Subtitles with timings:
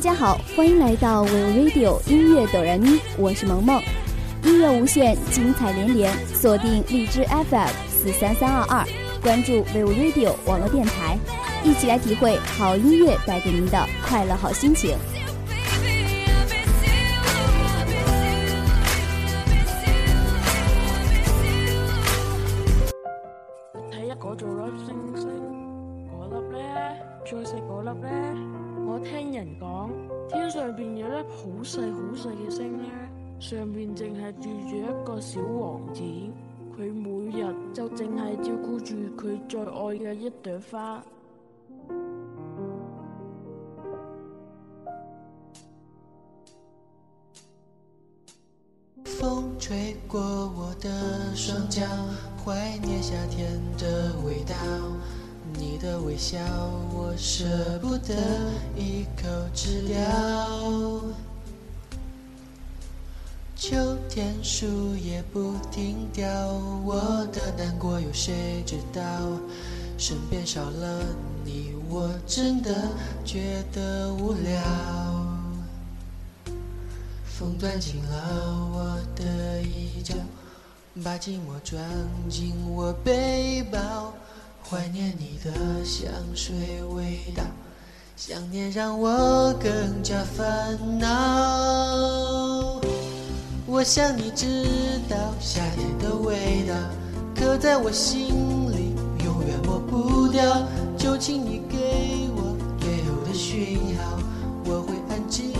[0.00, 3.82] 大家好，欢迎来到 We Radio 音乐哆来咪，我是萌萌。
[4.42, 8.86] 音乐无限，精彩连连，锁定荔枝 FM 四三三二二，
[9.20, 11.18] 关注 We Radio 网络电台，
[11.62, 14.96] 一起来体会好音乐带给您的快乐好心情。
[31.40, 32.84] 好細好細嘅星呢，
[33.38, 36.02] 上面淨係住住一個小王子，
[36.76, 41.02] 佢每日就淨係照顧住佢最愛嘅一朵花。
[49.04, 51.86] 风吹过我的双脚，
[52.44, 54.54] 怀念夏天的味道。
[55.54, 56.38] 你的微笑，
[56.94, 57.44] 我舍
[57.80, 58.14] 不得
[58.76, 61.29] 一口吃掉。
[63.60, 63.76] 秋
[64.08, 66.26] 天树叶不停掉，
[66.82, 66.98] 我
[67.30, 69.02] 的难过有谁知道？
[69.98, 71.04] 身边少了
[71.44, 72.88] 你，我真的
[73.22, 74.62] 觉得无聊。
[77.26, 80.14] 风钻进了我的衣角，
[81.04, 81.78] 把寂寞装
[82.30, 84.14] 进我背包，
[84.66, 87.42] 怀念你的香水味道，
[88.16, 92.39] 想念让我更加烦恼。
[93.80, 94.46] 我想你知
[95.08, 96.74] 道夏天的味道，
[97.34, 98.28] 刻在我心
[98.70, 100.42] 里，永远抹不掉。
[100.98, 104.18] 就请你给我最后的讯号，
[104.66, 105.50] 我会安静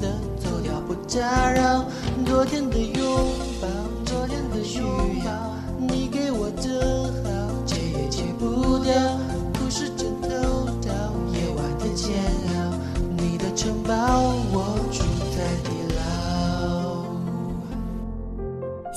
[0.00, 1.84] 的走掉，不打扰。
[2.26, 2.76] 昨天的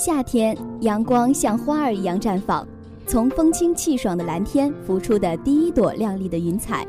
[0.03, 2.67] 夏天，阳光像花儿一样绽放，
[3.05, 6.87] 从风清气爽的蓝天浮出的第一朵亮丽的云彩，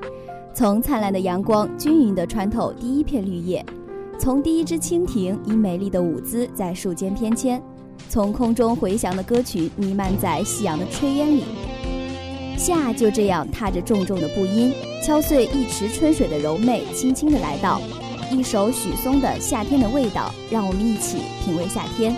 [0.55, 3.63] 从灿烂的阳光均匀地穿透第一片绿叶，
[4.19, 7.61] 从第一只蜻蜓以美丽的舞姿在树间翩跹，
[8.09, 11.45] 从空中回响的歌曲弥漫在夕阳的炊烟里。
[12.57, 14.73] 夏就这样踏着重重的步音，
[15.05, 17.79] 敲碎一池春水的柔媚，轻轻地来到。
[18.31, 22.17] 一首许嵩的《夏天的味道》，让我们一起品味夏天。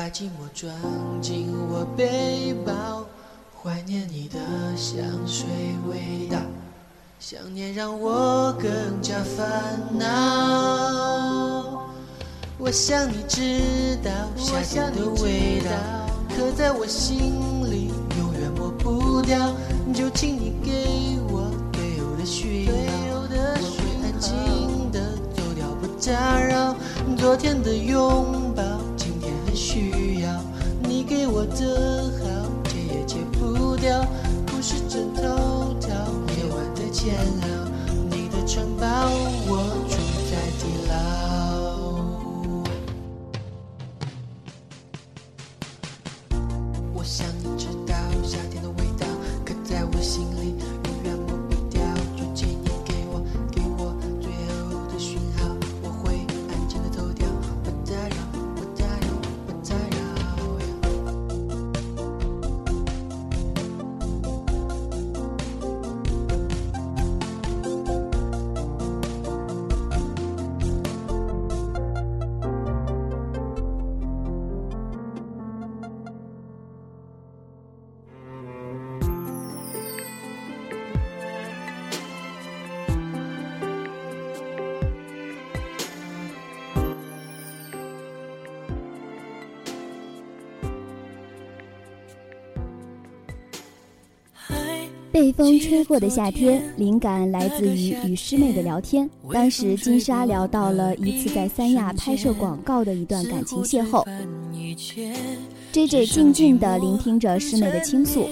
[0.00, 0.72] 把寂寞装
[1.20, 3.04] 进我背包，
[3.62, 4.38] 怀念你的
[4.74, 5.46] 香水
[5.86, 6.38] 味道，
[7.18, 8.70] 想念让我更
[9.02, 10.06] 加烦恼。
[12.56, 15.70] 我想你知道夏天的味道，
[16.34, 19.52] 刻在我心里，永远抹不掉。
[19.92, 22.72] 就请你给我最后的讯号，
[23.12, 23.36] 我会
[24.02, 24.98] 安静的
[25.36, 26.74] 走掉，不打扰。
[27.18, 28.49] 昨天的拥抱，
[29.72, 30.42] 需要
[30.82, 31.89] 你给我的
[95.20, 99.06] 被风吹过的夏天，灵感来自于与师妹的聊天。
[99.30, 104.02] 当时金莎聊到了一次在三亚拍摄广告的一段感情邂逅
[105.72, 108.26] ，J J 静静地聆听着师妹的倾诉，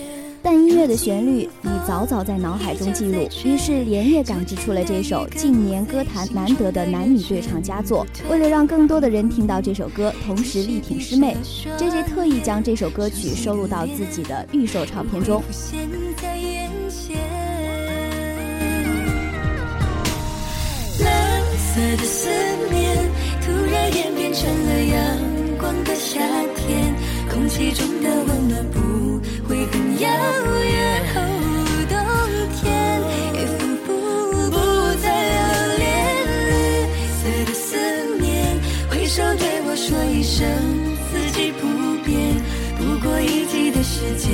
[0.50, 8.06] 但音乐的旋律已早早在脑海中记录，于是连夜赶制出了这首近年歌坛难得的男女对唱佳作。
[8.30, 11.36] 为了让更多的人听到这首歌，同时力挺师妹
[11.76, 15.42] ，J J 特意将这首歌曲收录到自己的预售唱片中。
[21.04, 22.30] 蓝色的思
[22.70, 22.96] 念
[23.42, 26.18] 突然演变成了阳光的夏
[26.56, 26.94] 天，
[27.30, 28.80] 空气中的温暖不
[30.00, 30.08] 遥
[30.62, 30.68] 远。
[31.88, 31.96] 冬
[32.54, 32.62] 天
[33.34, 33.88] 也仿佛
[34.50, 34.56] 不
[35.02, 35.86] 再留恋，
[36.48, 36.50] 绿
[37.18, 37.66] 色的思
[38.20, 38.26] 念，
[38.90, 40.46] 挥手对我说一声，
[41.10, 41.62] 四季不
[42.04, 42.12] 变。
[42.76, 44.30] 不过一季的时间，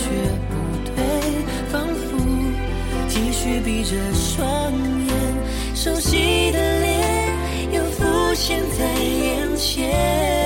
[0.00, 0.06] 却
[0.48, 0.52] 不
[0.86, 0.96] 退，
[1.70, 2.16] 仿佛
[3.06, 5.10] 继续闭着双眼，
[5.74, 6.88] 熟悉的脸
[7.72, 10.39] 又浮现在眼前。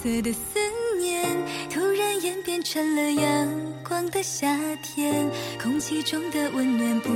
[0.00, 0.60] 色的思
[1.00, 1.24] 念
[1.68, 3.48] 突然演变成了阳
[3.86, 5.28] 光的夏天，
[5.60, 7.08] 空气中的温暖不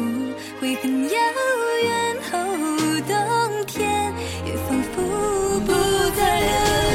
[0.61, 1.11] 会很遥
[1.83, 2.17] 远。
[2.33, 4.13] 哦，冬天
[4.45, 5.01] 也仿佛
[5.61, 5.73] 不
[6.17, 6.92] 再留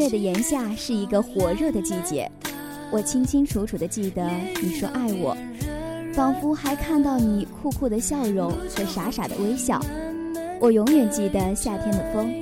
[0.00, 2.26] 月的炎夏是一个火热的季节，
[2.90, 4.26] 我清清楚楚地记得
[4.62, 5.36] 你说爱我，
[6.14, 9.78] 仿佛还看到你酷酷的笑容和傻傻的微笑。
[10.58, 12.32] 我永远记得夏天的风，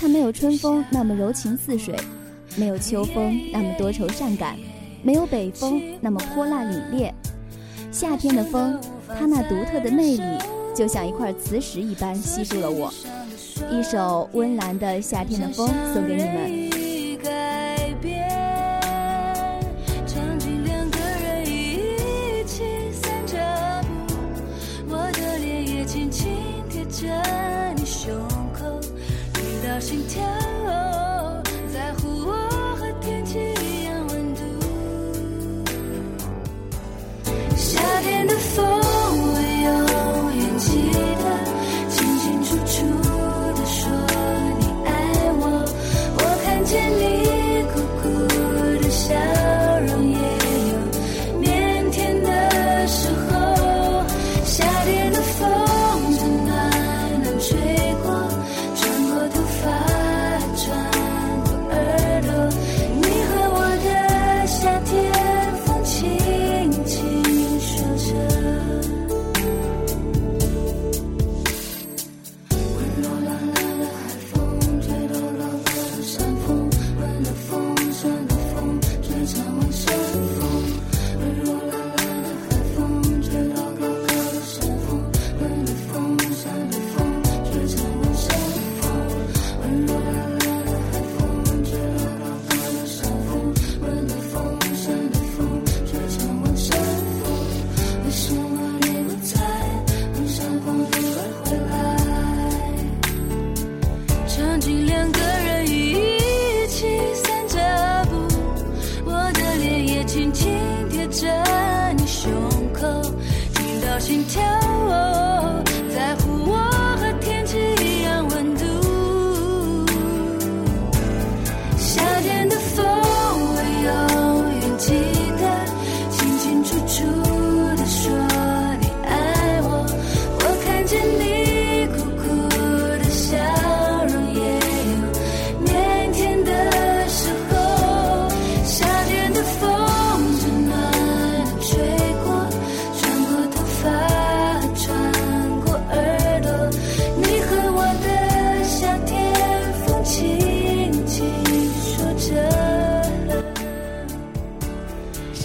[0.00, 1.94] 它没有春风那么柔情似水，
[2.56, 4.56] 没有秋风那么多愁善感，
[5.04, 7.12] 没有北风那么泼辣凛冽。
[7.92, 10.38] 夏天的风，它那独特的魅力，
[10.74, 12.92] 就像一块磁石一般吸住了我。
[13.70, 16.69] 一首温岚的《夏天的风》送给你们。
[26.10, 26.26] 脸也轻
[26.68, 27.06] 贴着
[27.76, 28.12] 你胸
[28.52, 28.80] 口，
[29.32, 30.59] 直到心跳。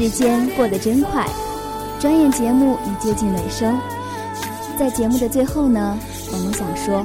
[0.06, 1.26] 时间过得真快，
[2.00, 3.76] 转眼节目已接近尾声。
[4.78, 5.98] 在节目的最后呢，
[6.32, 7.04] 我们想说，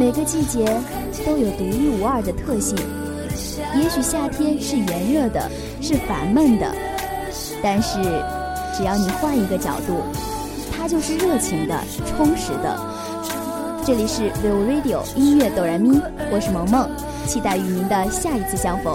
[0.00, 0.64] 每个季节
[1.26, 2.74] 都有独一无二的特性。
[3.76, 5.50] 也许夏天是炎热的，
[5.82, 6.74] 是烦闷的，
[7.62, 7.98] 但是
[8.74, 10.00] 只要你换一个角度，
[10.74, 12.80] 它就是热情的、充实的。
[13.84, 16.00] 这里是 Vivo Radio 音乐哆来咪，
[16.32, 16.88] 我是萌萌，
[17.26, 18.94] 期待与您的下一次相逢。